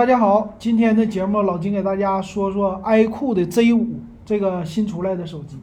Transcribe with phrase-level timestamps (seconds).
[0.00, 3.86] 大家好，今天的节目老金给大家说说 iQOO 的 Z5
[4.24, 5.58] 这个新出来的手机。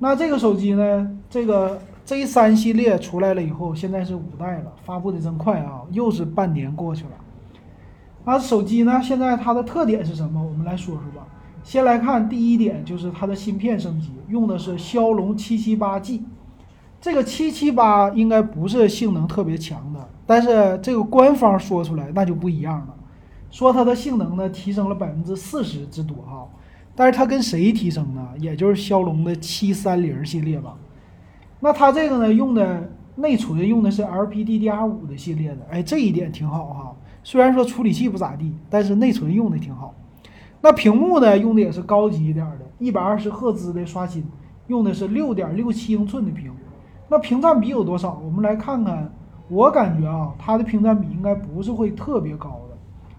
[0.00, 7.10] 那这个手机呢，这个 Z3 系列出来了以后，现在是五代了，发布的真快啊，又是半年过去了。
[8.24, 10.42] 那手机呢，现在它的特点是什么？
[10.42, 11.24] 我们来说说吧。
[11.62, 16.24] 先来看第一点，就是它的芯片升级，用的是骁龙七七八 G。
[17.00, 22.94] 这个七七八应该不是性能特别强的，但是这个官方说出来那就不一样了，
[23.50, 26.46] 说它的性能呢提升了百分之四十之多哈。
[26.94, 28.28] 但是它跟谁提升呢？
[28.38, 30.76] 也就是骁龙的七三零系列吧。
[31.60, 36.96] 那它这个呢用的内存用的是 LPDDR5 的系列的，哎，这一点挺好哈。
[37.22, 39.94] 虽然说处理器不咋地，但是内存用的挺好。
[40.60, 44.24] 那屏幕呢用的也是高级一点的，一百二十赫兹的刷新，
[44.66, 46.52] 用的是六点六七英寸的屏。
[47.08, 48.20] 那屏占比有多少？
[48.24, 49.12] 我们来看看。
[49.48, 52.60] 我感觉啊，它的屏占比应该不是会特别高。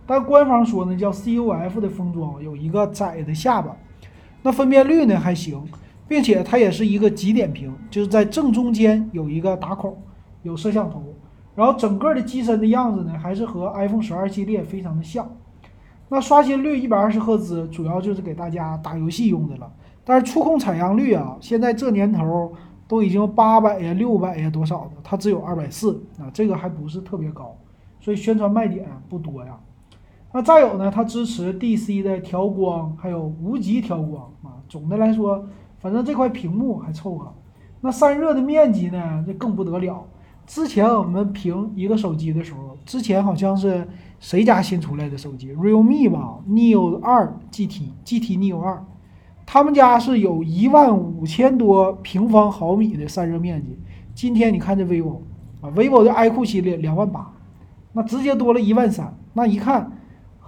[0.10, 3.78] 但官方说呢，叫 CUF 的封装有一个窄的下巴。
[4.42, 5.64] 那分辨率呢还行，
[6.08, 9.96] 并且它也是一个极点屏，就是在正中间有一个打孔，
[10.42, 11.04] 有摄像头。
[11.54, 15.30] 然后整个的机身的样子呢，还是和 iPhone 十二系列非常的像。
[16.08, 19.72] 那刷新率一百二十赫兹，主要就是给大家打游戏用的了。
[20.04, 22.52] 但是触控采样率啊，现在这年头。
[22.90, 27.56] 都已经八百呀、六百呀多少的，它只有二百四啊，这个还不是特别高，
[28.02, 29.56] 所以宣传卖点不多呀。
[30.32, 34.62] 那再有呢，它支持 DC 的调光，还有无极调光啊。
[34.68, 35.44] 总的来说，
[35.80, 37.34] 反正这块屏幕还凑合。
[37.82, 40.06] 那散热的面积呢，这更不得了。
[40.46, 43.88] 之前我们评一个手机的时候，之前好像是
[44.20, 48.84] 谁家新出来的手机，realme 吧，neo 二 GT，GT neo 二。
[49.46, 53.80] 他们家是有一万五千多平方毫米的散热面积。
[54.14, 55.22] 今天你看这 vivo
[55.62, 57.32] 啊，vivo 的 iQOO 系列两万八，
[57.94, 59.18] 那直接多了一万三。
[59.34, 59.92] 那一看，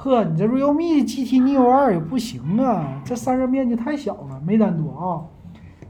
[0.04, 5.22] 呵，你这 realme GT Neo 二也不行啊，这散热面积太小了，没咱多啊。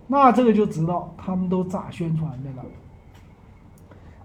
[0.06, 2.66] 那这个就知道他们都咋宣传的了。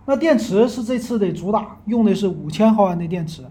[0.05, 3.45] 那电池是这次的主打，用的是五千毫安的电池，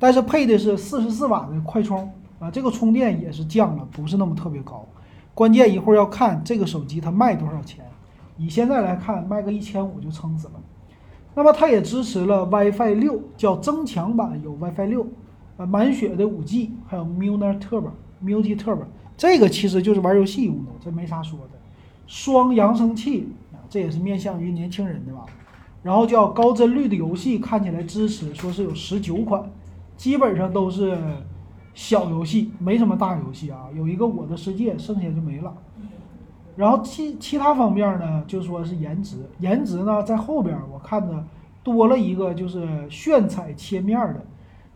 [0.00, 2.10] 但是配的是四十四瓦的快充。
[2.40, 4.84] 啊，这个充电也是降了，不是那么特别高。
[5.32, 7.84] 关键一会儿要看这个手机它卖多少钱。
[8.36, 10.54] 以现在来看，卖个一千五就撑死了。
[11.36, 15.06] 那么它也支持了 WiFi 六，叫增强版，有 WiFi 六，
[15.58, 18.84] 啊，满血的五 G，还有 Multi Turbo，Multi Turbo，
[19.18, 21.58] 这个其实就是玩游戏用的，这没啥说的。
[22.06, 23.28] 双扬声器，
[23.68, 25.26] 这也是面向于年轻人的吧。
[25.82, 29.44] 然后叫高帧率的游戏，看起来支持，说是有十九款，
[29.98, 30.96] 基本上都是。
[31.74, 35.56] 小游戏没什么大游戏啊，有一个我的世界，剩下就没了。
[36.56, 41.24] 然后其其他方面呢，就说是颜值，颜值呢在后边我看着
[41.62, 44.26] 多了一个就是炫彩切面的，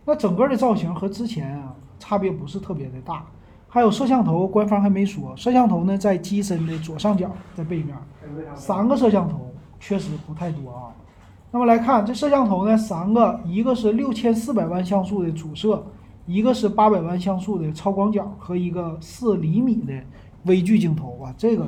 [0.05, 3.25] 那整个的造型和之前啊差别不是特别的大。
[3.69, 7.97] 还有摄像头，官方还没说，摄像头呢在机身的左上角，在背面，
[8.55, 10.93] 三个摄像头确实不太多啊。
[11.51, 15.85] 那么来看这摄像头呢，三个，一个是六千四百万像素的主摄。
[16.25, 19.93] 一个是八百万像素的超广角和一个四厘米的
[20.45, 21.67] 微距镜头啊，这个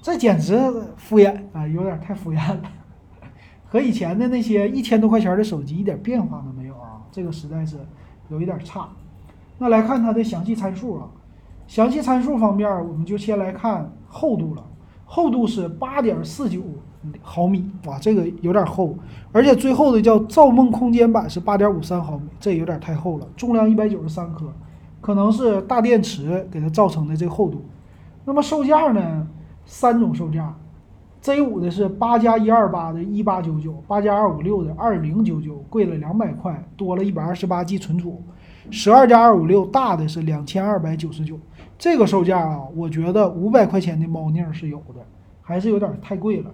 [0.00, 0.56] 这简直
[0.96, 2.60] 敷衍啊，有点太敷衍了，
[3.66, 6.59] 和以前的那些一千多块钱的手机一点变化都没有，
[7.10, 7.76] 这个实在是
[8.28, 8.88] 有一点差。
[9.58, 11.08] 那来看它的详细参数啊，
[11.66, 14.64] 详细参数方面，我们就先来看厚度了，
[15.04, 16.62] 厚度是八点四九。
[17.22, 18.94] 毫米哇，这个有点厚，
[19.32, 23.26] 而且最后的叫造梦空间版是八点五三毫米，这有点太厚了。
[23.38, 24.52] 重量一百九十三克，
[25.00, 27.64] 可能是大电池给它造成的这个厚度。
[28.26, 29.26] 那么售价呢？
[29.64, 30.54] 三种售价
[31.20, 38.22] ，Z 五的是八加一二八的一八九九，八加二五六的二零九九，贵了两百块，多了一百二十八 G 存储。
[38.70, 41.38] 十二加二五六大的是两千二百九十九，
[41.78, 45.04] 这个售价啊，我觉得五百块钱的猫腻是有的，
[45.40, 46.50] 还是有点太贵了。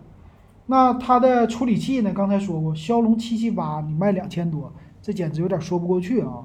[0.66, 2.12] 那它的处理器呢？
[2.15, 4.72] 刚才说过，骁龙七七八，你卖两千多，
[5.03, 6.44] 这简直有点说不过去啊。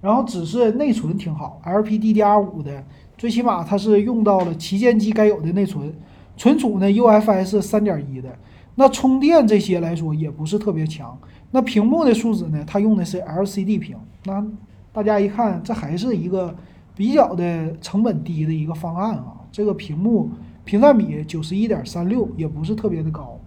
[0.00, 2.84] 然后只是内存挺好，LPDDR5 的，
[3.16, 5.94] 最起码它是用到了旗舰机该有的内存。
[6.42, 8.28] 存储呢，UFS 三点一的。
[8.74, 11.16] 那充电这些来说也不是特别强。
[11.52, 12.64] 那屏幕的素质呢？
[12.66, 13.96] 它用的是 LCD 屏。
[14.24, 14.44] 那
[14.90, 16.52] 大家一看，这还是一个
[16.96, 19.36] 比较的成本低的一个方案啊。
[19.52, 20.30] 这个屏幕
[20.64, 23.38] 屏占比九十一点三六，也不是特别的高。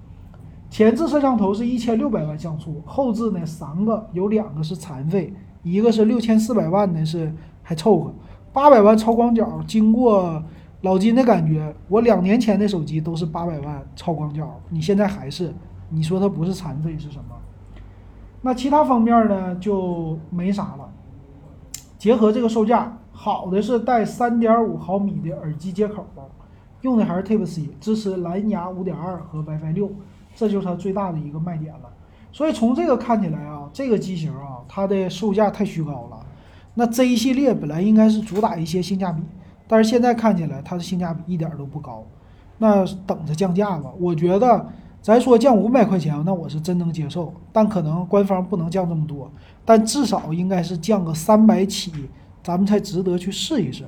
[0.69, 5.33] 前置摄像头是一千六百万像素，后置呢三个，有两个是残废，
[5.63, 7.29] 一个是六千四百万的，是
[7.61, 8.13] 还凑合。
[8.53, 10.41] 八百万超广角，经过
[10.85, 15.51] 老金的感觉，我两年前的手机都是八百万超广角，你现在还是？
[15.89, 17.35] 你说它不是残废是什么？
[18.43, 20.87] 那其他方面呢就没啥了。
[21.97, 26.05] 结合这个售价，好的是带三点五毫米的耳机接口，
[26.81, 29.91] 用的还是 Type C，支持蓝牙五点二和 WiFi 六，
[30.35, 31.89] 这就是它最大的一个卖点了。
[32.31, 36.19] 所以从这个看起来啊，这个机型啊，它的售价太虚高了。
[36.75, 39.23] 那 Z 系列本来应该是主打一些性价比，
[39.67, 42.03] 但是现在看起来它的性价比一点都不高。
[42.57, 44.65] 那等着降价吧，我觉得
[45.01, 49.29] 咱说降五百块钱，那我是真能接受，但可能官方不能降这么多，
[49.65, 51.91] 但至少应该是降个三百起，
[52.41, 53.83] 咱们才值得去试一试。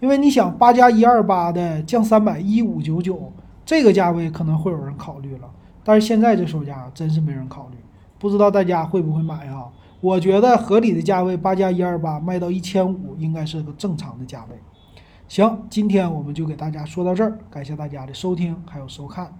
[0.00, 3.32] 因为你想八加一二八的降三百一五九九，
[3.64, 5.48] 这个价位可能会有人考虑了，
[5.84, 7.76] 但是现在这售价真是没人考虑，
[8.18, 9.66] 不知道大家会不会买啊？
[10.00, 14.56] 我觉得合理的价位八加一二八卖到一千五应该是个正常的价位。
[15.28, 19.36] 行，今天我们就给大家说到这儿，感谢大家的收听还有收看。